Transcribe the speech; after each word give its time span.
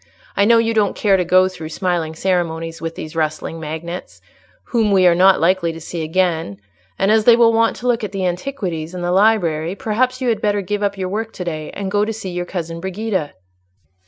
I 0.35 0.45
know 0.45 0.57
you 0.57 0.73
don't 0.73 0.95
care 0.95 1.15
to 1.15 1.23
go 1.23 1.47
through 1.47 1.69
smiling 1.69 2.15
ceremonies 2.15 2.81
with 2.81 2.95
these 2.95 3.15
rustling 3.15 3.59
magnates, 3.59 4.19
whom 4.69 4.89
we 4.91 5.05
are 5.05 5.13
not 5.13 5.39
likely 5.39 5.71
to 5.73 5.79
see 5.79 6.01
again; 6.01 6.57
and 6.97 7.11
as 7.11 7.25
they 7.25 7.35
will 7.35 7.53
want 7.53 7.75
to 7.75 7.87
look 7.87 8.03
at 8.03 8.11
the 8.11 8.25
antiquities 8.25 8.95
and 8.95 9.03
the 9.03 9.11
library, 9.11 9.75
perhaps 9.75 10.19
you 10.19 10.29
had 10.29 10.41
better 10.41 10.63
give 10.63 10.81
up 10.81 10.97
your 10.97 11.09
work 11.09 11.33
to 11.33 11.43
day, 11.43 11.69
and 11.75 11.91
go 11.91 12.03
to 12.03 12.13
see 12.13 12.31
your 12.31 12.45
cousin 12.45 12.79
Brigida." 12.79 13.33